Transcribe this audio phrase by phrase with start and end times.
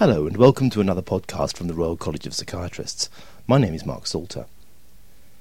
[0.00, 3.10] Hello, and welcome to another podcast from the Royal College of Psychiatrists.
[3.46, 4.46] My name is Mark Salter.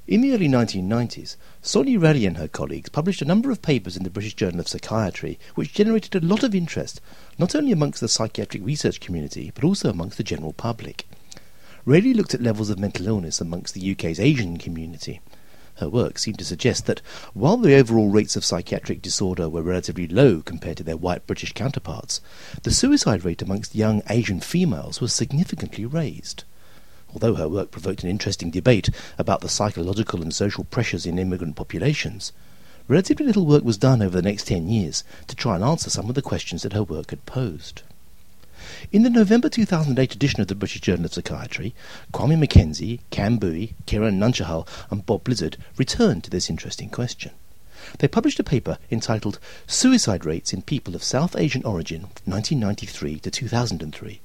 [0.05, 4.03] In the early 1990s, Sonia Raleigh and her colleagues published a number of papers in
[4.03, 6.99] the British Journal of Psychiatry which generated a lot of interest,
[7.37, 11.07] not only amongst the psychiatric research community, but also amongst the general public.
[11.85, 15.21] Raleigh looked at levels of mental illness amongst the UK's Asian community.
[15.79, 17.01] Her work seemed to suggest that
[17.33, 21.53] while the overall rates of psychiatric disorder were relatively low compared to their white British
[21.53, 22.19] counterparts,
[22.63, 26.43] the suicide rate amongst young Asian females was significantly raised.
[27.13, 31.55] Although her work provoked an interesting debate about the psychological and social pressures in immigrant
[31.55, 32.33] populations,
[32.89, 36.09] relatively little work was done over the next ten years to try and answer some
[36.09, 37.83] of the questions that her work had posed.
[38.91, 41.75] In the November 2008 edition of the British Journal of Psychiatry,
[42.13, 47.31] Kwame McKenzie, Kam Bhui, Kiran Nanchahal, and Bob Blizard returned to this interesting question.
[47.99, 53.31] They published a paper entitled Suicide Rates in People of South Asian Origin 1993 to
[53.31, 54.21] 2003.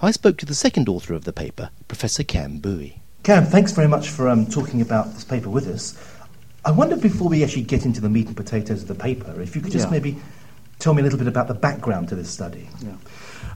[0.00, 3.00] I spoke to the second author of the paper, Professor Kam Bhui.
[3.22, 5.94] Kam, thanks very much for um, talking about this paper with us.
[6.64, 9.54] I wonder before we actually get into the meat and potatoes of the paper, if
[9.54, 9.92] you could just yeah.
[9.92, 10.18] maybe
[10.78, 12.68] tell me a little bit about the background to this study.
[12.82, 12.92] Yeah.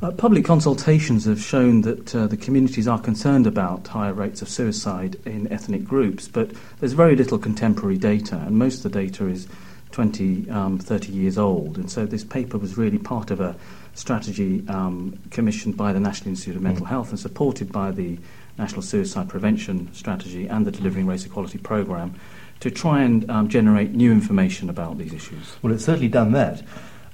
[0.05, 4.51] Uh, public consultations have shown that uh, the communities are concerned about higher rates of
[4.51, 9.27] suicide in ethnic groups, but there's very little contemporary data, and most of the data
[9.27, 9.49] is
[9.93, 11.79] 20, um, 30 years old.
[11.79, 13.57] And so this paper was really part of a
[13.95, 16.91] strategy um, commissioned by the National Institute of Mental mm.
[16.91, 18.19] Health and supported by the
[18.59, 22.15] National Suicide Prevention Strategy and the Delivering Race Equality Programme
[22.61, 25.57] to try and um, generate new information about these issues.
[25.63, 26.63] Well, it's certainly done that.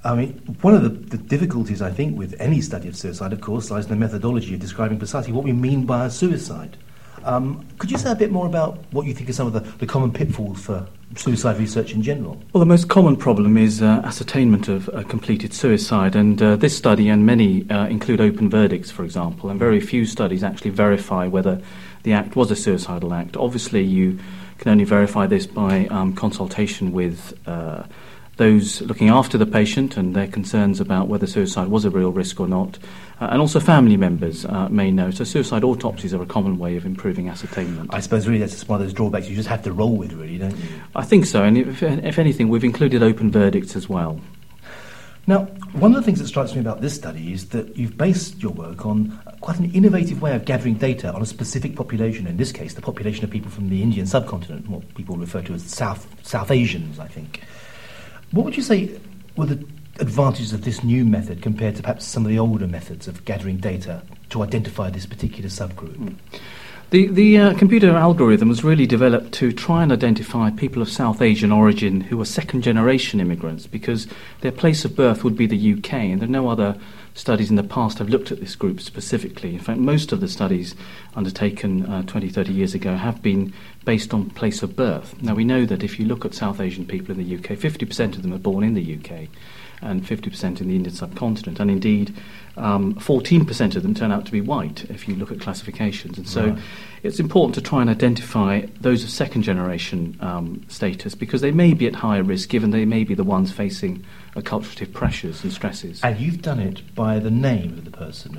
[0.02, 3.40] I mean, one of the, the, difficulties, I think, with any study of suicide, of
[3.42, 6.78] course, lies in the methodology of describing precisely what we mean by a suicide.
[7.22, 9.60] Um, could you say a bit more about what you think are some of the,
[9.60, 12.40] the, common pitfalls for suicide research in general?
[12.54, 16.74] Well, the most common problem is uh, ascertainment of a completed suicide, and uh, this
[16.74, 21.26] study and many uh, include open verdicts, for example, and very few studies actually verify
[21.26, 21.60] whether
[22.04, 23.36] the act was a suicidal act.
[23.36, 24.18] Obviously, you
[24.56, 27.82] can only verify this by um, consultation with uh,
[28.40, 32.40] those looking after the patient and their concerns about whether suicide was a real risk
[32.40, 32.78] or not.
[33.20, 35.10] Uh, and also family members uh, may know.
[35.10, 37.92] So suicide autopsies are a common way of improving ascertainment.
[37.92, 40.38] I suppose really that's one of those drawbacks you just have to roll with, really,
[40.38, 40.68] don't you?
[40.96, 41.44] I think so.
[41.44, 44.18] And if, if anything, we've included open verdicts as well.
[45.26, 48.42] Now, one of the things that strikes me about this study is that you've based
[48.42, 52.38] your work on quite an innovative way of gathering data on a specific population, in
[52.38, 55.62] this case, the population of people from the Indian subcontinent, what people refer to as
[55.62, 57.42] South, South Asians, I think.
[58.32, 59.00] What would you say
[59.36, 59.66] were the
[59.98, 63.56] advantages of this new method compared to perhaps some of the older methods of gathering
[63.56, 65.96] data to identify this particular subgroup?
[65.96, 66.16] Mm.
[66.90, 71.22] The, the uh, computer algorithm was really developed to try and identify people of South
[71.22, 74.08] Asian origin who are second generation immigrants because
[74.40, 76.76] their place of birth would be the UK, and there are no other
[77.14, 79.54] studies in the past have looked at this group specifically.
[79.54, 80.74] In fact, most of the studies
[81.14, 83.52] undertaken uh, 20, 30 years ago have been
[83.84, 85.14] based on place of birth.
[85.22, 88.16] Now, we know that if you look at South Asian people in the UK, 50%
[88.16, 89.28] of them are born in the UK
[89.82, 91.60] and 50% in the Indian subcontinent.
[91.60, 92.14] And indeed,
[92.56, 96.18] um, 14% of them turn out to be white if you look at classifications.
[96.18, 96.58] And so right.
[97.02, 101.74] it's important to try and identify those of second generation um, status because they may
[101.74, 104.04] be at higher risk given they may be the ones facing
[104.36, 106.00] acculturative pressures and stresses.
[106.02, 108.38] And you've done it by the name of the person.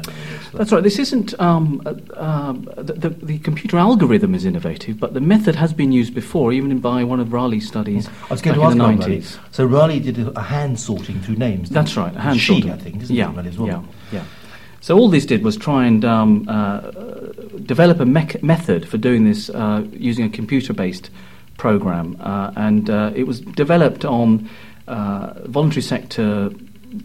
[0.54, 0.84] That's right.
[0.84, 5.56] This isn't um, uh, uh, the, the, the, computer algorithm is innovative, but the method
[5.56, 8.08] has been used before, even by one of Raleigh's studies.
[8.08, 9.40] I was going to ask in the 90s.
[9.52, 11.70] So Raleigh did a hand sorting through names.
[11.70, 12.16] That's right.
[12.16, 12.72] A hand she, sorting.
[12.72, 13.58] I think, isn't yeah, it?
[13.58, 13.68] Well?
[13.68, 13.84] Yeah.
[14.82, 16.80] So all this did was try and um, uh,
[17.66, 21.12] develop a me- method for doing this uh, using a computer-based
[21.58, 24.50] program, uh, and uh, it was developed on
[24.88, 26.50] uh, voluntary sector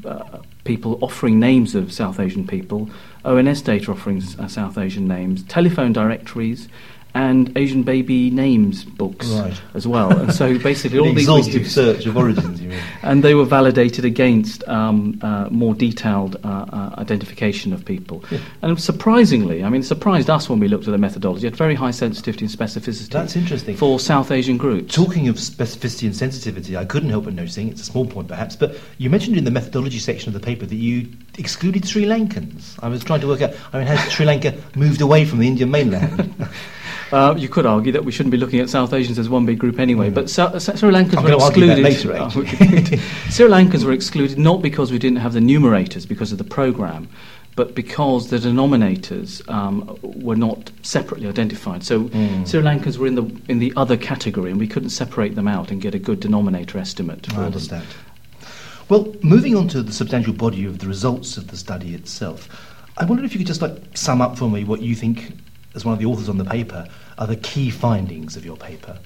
[0.07, 2.89] uh, people offering names of South Asian people,
[3.27, 6.69] ONS data offering South Asian names, telephone directories,
[7.16, 9.59] and Asian baby names books right.
[9.72, 10.16] as well.
[10.16, 12.60] And so basically, all these exhaustive search of origins.
[12.60, 12.82] You mean?
[13.03, 18.22] and they were validated against um, uh, more detailed uh, uh, identification of people.
[18.31, 18.41] Yeah.
[18.60, 21.47] And surprisingly, I mean, it surprised us when we looked at the methodology.
[21.47, 23.09] It had very high sensitivity and specificity.
[23.09, 24.95] That's interesting for South Asian groups.
[24.95, 28.57] Talking of specificity and sensitivity, I couldn't help but noticing it's a small point perhaps,
[28.57, 31.09] but you mentioned in the methodology section of the paper that you
[31.39, 32.78] excluded Sri Lankans.
[32.83, 33.54] I was trying to work out.
[33.72, 36.34] I mean, has Sri Lanka moved away from the Indian mainland?
[37.13, 39.59] Uh, you could argue that we shouldn't be looking at South Asians as one big
[39.59, 40.15] group anyway, mm.
[40.15, 41.79] but Sa- Sa- Sri Lankans were excluded.
[41.79, 42.29] Later, oh,
[43.31, 47.09] Sri Lankans were excluded not because we didn't have the numerators because of the program,
[47.55, 51.85] but because the denominators um, were not separately identified.
[51.85, 52.49] So mm.
[52.49, 55.71] Sri Lankans were in the in the other category, and we couldn't separate them out
[55.71, 57.33] and get a good denominator estimate.
[57.35, 57.85] I understand.
[57.85, 58.51] Them.
[58.89, 62.49] Well, moving on to the substantial body of the results of the study itself.
[62.99, 65.33] I wondered if you could just like sum up for me what you think,
[65.77, 66.89] as one of the authors on the paper,
[67.19, 68.99] are the key findings of your paper.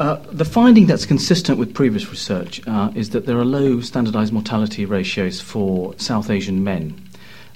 [0.00, 4.32] Uh, the finding that's consistent with previous research uh, is that there are low standardized
[4.32, 7.08] mortality ratios for South Asian men.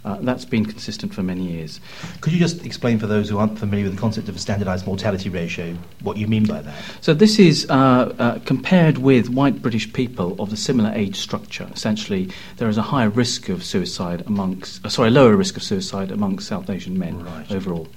[0.06, 1.80] Uh, that's been consistent for many years.
[2.20, 4.86] Could you just explain for those who aren't familiar with the concept of a standardized
[4.86, 6.74] mortality ratio what you mean by that?
[7.00, 11.68] So, this is uh, uh, compared with white British people of the similar age structure.
[11.74, 16.12] Essentially, there is a higher risk of suicide amongst, uh, sorry, lower risk of suicide
[16.12, 17.50] amongst South Asian men right.
[17.50, 17.88] overall.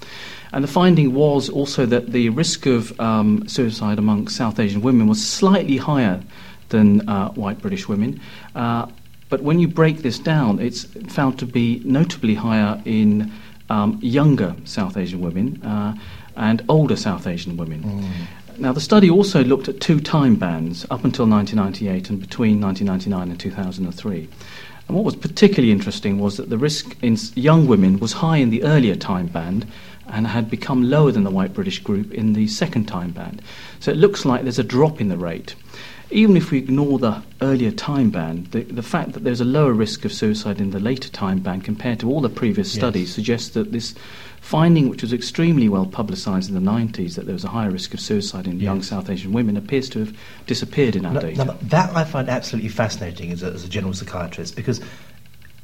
[0.52, 5.08] And the finding was also that the risk of um, suicide among South Asian women
[5.08, 6.24] was slightly higher
[6.70, 8.20] than uh, white British women.
[8.56, 8.88] Uh,
[9.30, 13.32] but when you break this down, it's found to be notably higher in
[13.70, 15.96] um, younger South Asian women uh,
[16.36, 17.84] and older South Asian women.
[17.84, 18.60] Mm.
[18.60, 23.32] Now, the study also looked at two time bands up until 1998 and between 1999
[23.32, 24.28] and 2003.
[24.88, 28.50] And what was particularly interesting was that the risk in young women was high in
[28.50, 29.68] the earlier time band
[30.08, 33.42] and had become lower than the white British group in the second time band.
[33.80, 35.56] So it looks like there's a drop in the rate.
[36.12, 39.74] Even if we ignore the earlier time band, the, the fact that there's a lower
[39.74, 43.16] risk of suicide in the later time band compared to all the previous studies yes.
[43.16, 43.94] suggests that this
[44.42, 47.94] finding, which was extremely well publicised in the 90s, that there was a higher risk
[47.94, 48.64] of suicide in yes.
[48.64, 50.18] young South Asian women, appears to have
[50.48, 51.46] disappeared in our no, data.
[51.46, 54.82] No, that I find absolutely fascinating as a, as a general psychiatrist because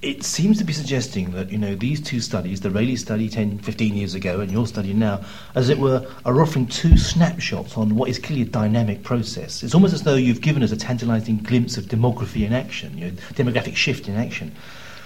[0.02, 3.60] it seems to be suggesting that you know these two studies, the Raleigh study 10,
[3.60, 5.24] 15 years ago, and your study now,
[5.56, 9.64] as it were, are offering two snapshots on what is clearly a dynamic process.
[9.64, 13.06] It's almost as though you've given us a tantalising glimpse of demography in action, you
[13.06, 14.54] know, demographic shift in action.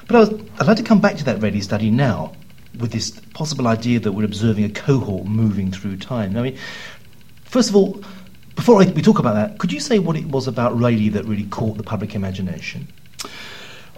[0.08, 2.34] But I I'd like to come back to that Raleigh study now,
[2.78, 6.36] with this possible idea that we're observing a cohort moving through time.
[6.38, 6.58] I mean,
[7.46, 8.04] first of all,
[8.56, 11.46] before we talk about that, could you say what it was about Raleigh that really
[11.46, 12.88] caught the public imagination?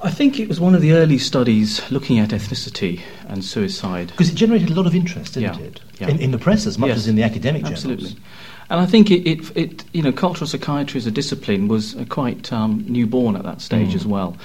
[0.04, 4.08] I think it was one of the early studies looking at ethnicity and suicide.
[4.08, 5.66] Because it generated a lot of interest, didn't yeah.
[5.66, 5.82] it?
[6.00, 6.10] Yeah.
[6.10, 6.98] In, in, the press as much yes.
[6.98, 8.10] as in the academic Absolutely.
[8.10, 8.26] journals.
[8.72, 12.06] And I think it, it, it, you know, cultural psychiatry as a discipline was uh,
[12.10, 13.96] quite um, newborn at that stage mm.
[13.96, 14.38] as well.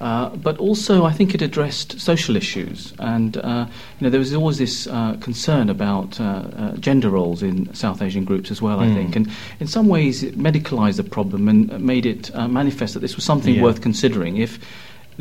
[0.00, 3.66] Uh, but also, I think it addressed social issues, and uh,
[4.00, 8.02] you know there was always this uh, concern about uh, uh, gender roles in South
[8.02, 8.78] Asian groups as well.
[8.78, 8.90] Mm.
[8.90, 9.30] I think, and
[9.60, 13.54] in some ways, it medicalised the problem and made it manifest that this was something
[13.54, 13.62] yeah.
[13.62, 14.38] worth considering.
[14.38, 14.58] If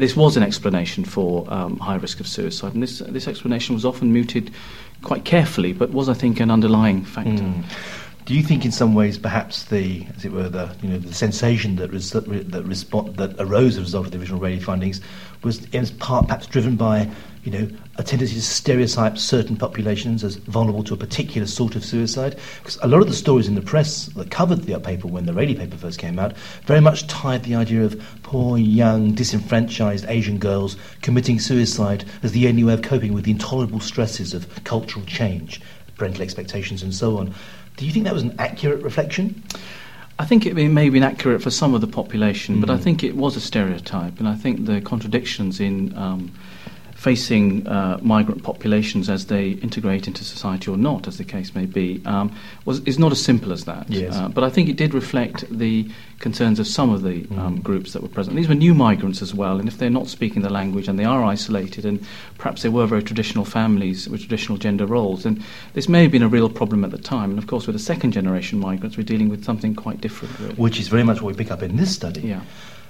[0.02, 3.86] this was an explanation for um, high risk of suicide, and this this explanation was
[3.86, 4.52] often mooted
[5.04, 7.44] quite carefully, but was, I think, an underlying factor.
[7.44, 7.64] Mm.
[8.26, 11.14] Do you think, in some ways, perhaps the, as it were, the you know the
[11.14, 14.60] sensation that res- that, that, respo- that arose as a result of the original Raleigh
[14.60, 15.02] findings
[15.44, 17.08] was in part perhaps driven by
[17.44, 17.68] you know,
[17.98, 22.38] a tendency to stereotype certain populations as vulnerable to a particular sort of suicide.
[22.60, 25.34] Because a lot of the stories in the press that covered the paper when the
[25.34, 30.38] Raleigh paper first came out very much tied the idea of poor, young, disenfranchised Asian
[30.38, 35.04] girls committing suicide as the only way of coping with the intolerable stresses of cultural
[35.06, 35.62] change,
[35.98, 37.34] parental expectations, and so on.
[37.78, 39.44] Do you think that was an accurate reflection?
[40.20, 42.62] I think it may have been accurate for some of the population, mm.
[42.62, 42.84] but I mm.
[42.84, 46.32] think it was a stereotype, and I think the contradictions in um,
[47.02, 51.66] facing uh, migrant populations as they integrate into society or not, as the case may
[51.66, 52.32] be, um,
[52.66, 53.90] was is not as simple as that.
[53.90, 54.16] Yes.
[54.16, 55.90] Uh, but I think it did reflect the
[56.20, 57.64] concerns of some of the um, mm.
[57.64, 58.36] groups that were present.
[58.36, 61.04] These were new migrants as well, and if they're not speaking the language and they
[61.04, 62.06] are isolated, and
[62.38, 66.22] perhaps they were very traditional families with traditional gender roles, then this may have been
[66.22, 67.32] a real problem at the time.
[67.32, 70.40] And of course, with the second generation migrants, we're dealing with something quite different.
[70.40, 70.54] Really.
[70.54, 72.22] Which is very much what we pick up in this study.
[72.22, 72.42] Yeah.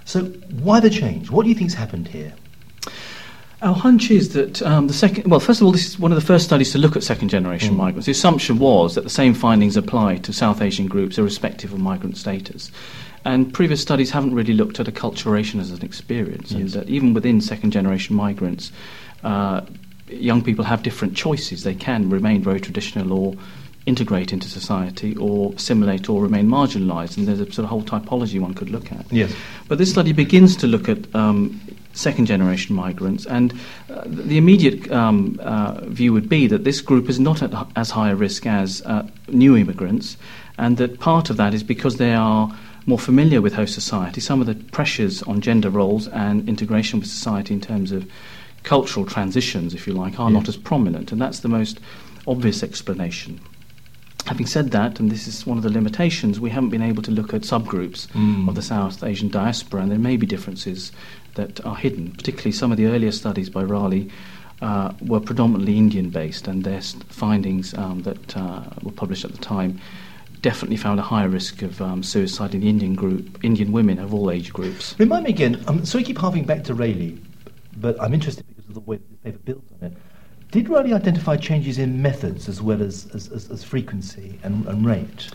[0.04, 0.26] So,
[0.66, 1.32] why the change?
[1.32, 2.34] What do you think's happened here?
[3.62, 6.16] Our hunch is that um, the second, well, first of all, this is one of
[6.16, 7.78] the first studies to look at second generation mm.
[7.78, 8.08] migrants.
[8.08, 12.18] The assumption was that the same findings apply to South Asian groups irrespective of migrant
[12.18, 12.72] status.
[13.24, 16.52] And previous studies haven't really looked at acculturation as an experience.
[16.52, 16.74] Yes.
[16.74, 18.72] And uh, even within second generation migrants,
[19.24, 19.62] uh,
[20.08, 21.64] young people have different choices.
[21.64, 23.36] They can remain very traditional or
[23.86, 27.18] integrate into society or assimilate or remain marginalised.
[27.18, 29.06] And there's a sort of whole typology one could look at.
[29.12, 29.32] Yes.
[29.68, 31.62] But this study begins to look at um,
[31.94, 33.26] second generation migrants.
[33.26, 33.54] And
[33.90, 37.92] uh, the immediate um, uh, view would be that this group is not at as
[37.92, 40.18] high a risk as uh, new immigrants,
[40.58, 42.56] and that part of that is because they are
[42.86, 44.22] more familiar with host society.
[44.22, 48.10] Some of the pressures on gender roles and integration with society in terms of
[48.64, 50.38] cultural transitions, if you like, are yeah.
[50.38, 51.80] not as prominent, and that's the most
[52.28, 53.40] obvious explanation.
[54.28, 57.12] Having said that, and this is one of the limitations, we haven't been able to
[57.12, 58.48] look at subgroups mm.
[58.48, 60.92] of the South Asian diaspora, and there may be differences
[61.36, 62.12] that are hidden.
[62.12, 64.10] Particularly, some of the earlier studies by Raleigh
[64.62, 69.38] uh, were predominantly Indian based, and their findings um, that uh, were published at the
[69.38, 69.80] time
[70.42, 74.14] definitely found a higher risk of um, suicide in the Indian group, Indian women of
[74.14, 74.96] all age groups.
[74.98, 77.20] Remind me again, I'm I keep harping back to Raleigh,
[77.78, 79.98] but I'm interested because of the way the paper builds on it.
[80.52, 84.86] Did Riley identify changes in methods as well as, as, as, as frequency and, and
[84.86, 85.30] rate?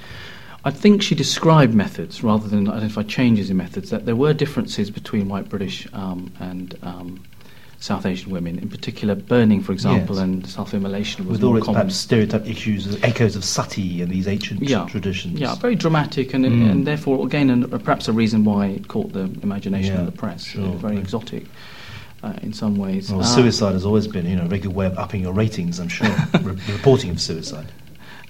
[0.66, 3.90] I think she described methods rather than identify changes in methods.
[3.90, 7.22] That there were differences between white British um, and um,
[7.78, 10.24] South Asian women, in particular burning, for example, Yes.
[10.24, 11.82] and self-immolation was With all its common.
[11.82, 14.86] perhaps stereotype issues, echoes of sati and these ancient Yeah.
[14.86, 15.38] traditions.
[15.38, 16.68] Yeah, very dramatic, and, Mm.
[16.72, 20.18] and therefore, again, and perhaps a reason why it caught the imagination Yeah, of the
[20.18, 20.42] press.
[20.46, 20.72] sure.
[20.78, 20.98] Very Right.
[21.04, 21.46] exotic
[22.24, 23.08] uh, in some ways.
[23.12, 25.78] Well, Uh, suicide has always been, you know, a regular way of upping your ratings,
[25.78, 26.08] I'm sure.
[26.42, 27.66] Re- reporting of suicide.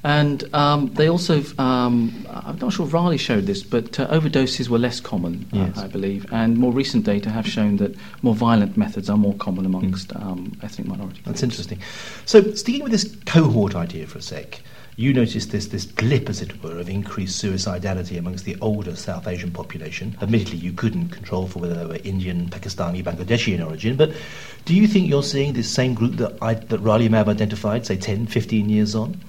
[0.05, 4.79] And um, they also, um, I'm not sure Raleigh showed this, but uh, overdoses were
[4.79, 5.79] less common, uh, Yes.
[5.79, 6.27] I believe.
[6.33, 10.53] And more recent data have shown that more violent methods are more common amongst um,
[10.63, 11.43] ethnic minority That's groups.
[11.43, 11.79] interesting.
[12.25, 14.61] So, sticking with this cohort idea for a sec,
[14.99, 19.27] you noticed this, this blip, as it were, of increased suicidality amongst the older South
[19.27, 20.17] Asian population.
[20.23, 24.13] Admittedly, you couldn't control for whether they were Indian, Pakistani, Bangladeshi in origin, but
[24.65, 27.85] do you think you're seeing this same group that, I, that Riley may have identified,
[27.85, 29.21] say 10, 15 years on?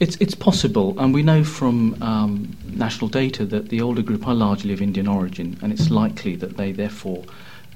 [0.00, 4.34] It's, it's possible, and we know from um, national data that the older group are
[4.34, 7.22] largely of Indian origin, and it's likely that they therefore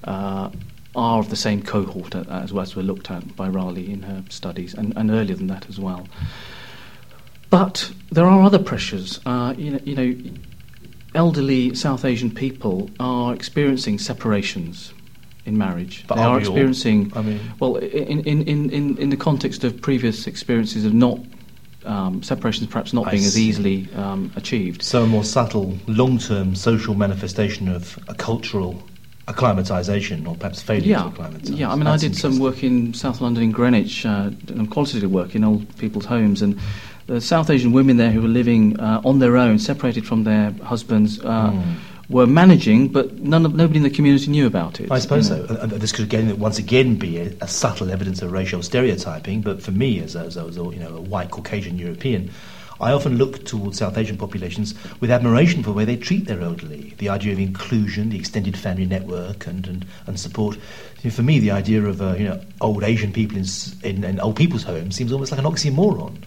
[0.05, 0.49] uh,
[0.97, 4.73] are of the same cohort as, as were looked at by Raleigh in her studies,
[4.73, 6.09] and, and earlier than that as well.
[7.51, 9.21] But there are other pressures.
[9.27, 10.31] Uh, you, know, you know,
[11.15, 14.95] elderly South Asian people are experiencing separations
[15.45, 16.05] in marriage.
[16.07, 16.53] But they are are we all?
[16.53, 21.21] experiencing I mean, well, in, in, in, in the context of previous experiences of not
[21.87, 24.83] um, separations perhaps not I being as easily um, achieved.
[24.83, 28.83] so a more subtle, long-term social manifestation of a cultural
[29.29, 31.51] acclimatisation, or perhaps failure Yeah, to acclimatise.
[31.51, 31.71] yeah.
[31.73, 34.31] I mean, That's I did some work in South London, in Greenwich, uh,
[34.71, 36.59] qualitative work in old people's homes, and
[37.07, 40.53] the South Asian women there who were living uh, on their own, separated from their
[40.63, 41.63] husbands, uh, Mm.
[42.09, 44.91] Were managing, but none of, nobody in the community knew about it.
[44.91, 45.47] I suppose you know.
[45.47, 45.57] so.
[45.57, 49.41] And this could again, once again be a, a subtle evidence of racial stereotyping.
[49.41, 52.31] But for me, as a, as a, as a you know a white Caucasian European,
[52.81, 56.41] I often look towards South Asian populations with admiration for the way they treat their
[56.41, 56.95] elderly.
[56.99, 60.57] The idea of inclusion, the extended family network, and and, and support.
[61.03, 63.47] You know, for me, the idea of uh, you know old Asian people in,
[63.83, 66.19] in, in old people's homes seems almost like an oxymoron.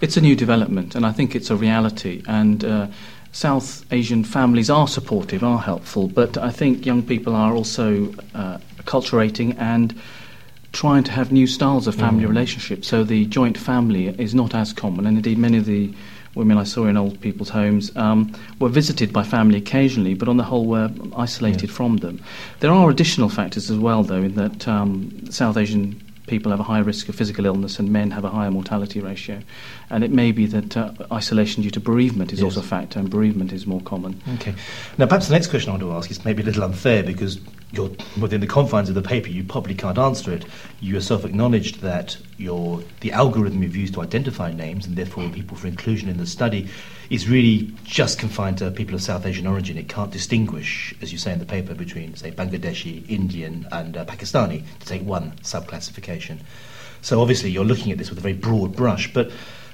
[0.00, 2.22] It's a new development, and I think it's a reality.
[2.26, 2.88] And uh,
[3.34, 8.58] South Asian families are supportive, are helpful, but I think young people are also uh,
[8.78, 9.92] acculturating and
[10.72, 12.28] trying to have new styles of family Mm.
[12.28, 12.86] relationships.
[12.86, 15.92] So the joint family is not as common, and indeed many of the
[16.36, 20.36] women I saw in old people's homes um, were visited by family occasionally, but on
[20.36, 22.20] the whole were isolated from them.
[22.60, 26.64] There are additional factors as well, though, in that um, South Asian people have a
[26.64, 29.40] higher risk of physical illness and men have a higher mortality ratio.
[29.90, 32.44] And it may be that uh, isolation due to bereavement is Yes.
[32.44, 34.20] also a factor, and bereavement is more common.
[34.36, 34.54] Okay.
[34.98, 37.40] Now, perhaps the next question I want to ask is maybe a little unfair because
[37.72, 37.90] you're
[38.20, 39.28] within the confines of the paper.
[39.28, 40.44] You probably can't answer it.
[40.80, 45.56] You yourself acknowledged that your the algorithm you've used to identify names and therefore people
[45.56, 46.68] for inclusion in the study
[47.10, 49.76] is really just confined to people of South Asian origin.
[49.76, 54.04] It can't distinguish, as you say in the paper, between say Bangladeshi, Indian, and uh,
[54.04, 56.13] Pakistani to take one subclassification.
[57.02, 59.30] So obviously you're looking at this with a very broad brush, but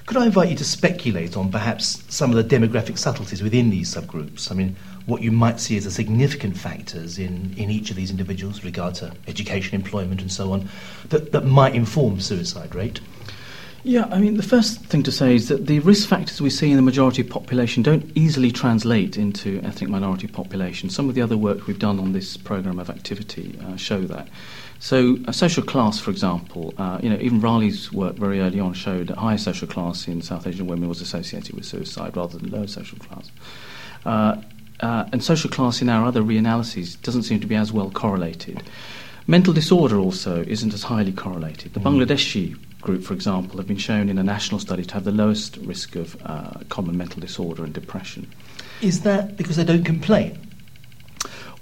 [0.07, 3.95] could I invite you to speculate on perhaps some of the demographic subtleties within these
[3.95, 4.51] subgroups?
[4.51, 4.75] I mean,
[5.07, 8.95] what you might see as the significant factors in, in each of these individuals regard
[8.97, 10.69] to education, employment, and so on,
[11.11, 13.01] that, that might inform suicide rate?
[13.83, 16.71] Yeah, I mean, the first thing to say is that the risk factors we see
[16.71, 20.91] in the majority population don't easily translate into ethnic minority population.
[20.91, 24.29] Some of the other work we've done on this programme of activity uh, show that.
[24.81, 28.75] So, a social class, for example, uh, you know, even Raleigh's work very early on
[28.75, 32.51] showed that higher social class in South Asian women was associated with suicide rather than
[32.51, 33.31] lower social class.
[34.05, 34.37] Uh,
[34.81, 38.63] uh, and social class in our other reanalyses doesn't seem to be as well correlated.
[39.27, 41.75] Mental disorder also isn't as highly correlated.
[41.75, 42.07] The Mm.
[42.07, 45.57] Bangladeshi group, for example, have been shown in a national study to have the lowest
[45.59, 48.31] risk of uh, common mental disorder and depression.
[48.81, 50.39] Is that because they don't complain?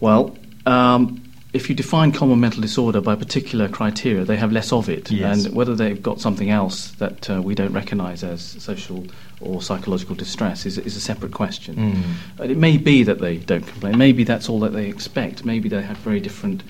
[0.01, 1.23] Well, um,
[1.53, 5.11] if you define common mental disorder by particular criteria, they have less of it.
[5.11, 5.47] Yes.
[5.47, 9.07] And whether they've got something else that uh, we don't recognise as social
[9.41, 11.77] or psychological distress is, is a separate question.
[11.77, 12.03] Mm.
[12.37, 13.97] But it may be that they don't complain.
[13.97, 15.45] Maybe that's all that they expect.
[15.45, 16.63] Maybe they have very different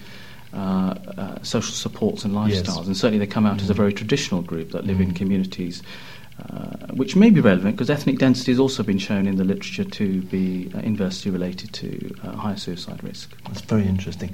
[0.54, 2.62] uh, uh, social supports and Yes.
[2.62, 2.86] lifestyles.
[2.86, 3.76] And certainly they come out as a Mm.
[3.76, 5.16] very traditional group that live in Mm.
[5.16, 5.82] communities.
[6.40, 9.82] Uh, which may be relevant because ethnic density has also been shown in the literature
[9.82, 13.34] to be uh, inversely related to uh, higher suicide risk.
[13.48, 14.30] That's very interesting.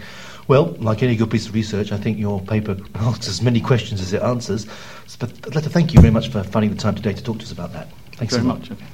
[0.47, 4.03] Well, like any good piece of research, I think your paper asks as many questions
[4.03, 4.67] as it answers.
[5.19, 7.39] But I'd like to thank you very much for finding the time today to talk
[7.39, 7.89] to us about that.
[8.17, 8.69] Thanks very so much.
[8.69, 8.73] much.
[8.73, 8.85] Okay.